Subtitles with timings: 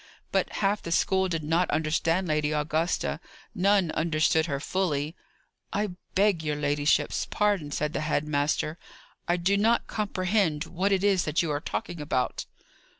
[0.31, 3.19] But, half the school did not understand Lady Augusta.
[3.53, 5.15] None understood her fully.
[5.71, 8.79] "I beg your ladyship's pardon," said the head master.
[9.27, 12.47] "I do not comprehend what it is that you are talking about."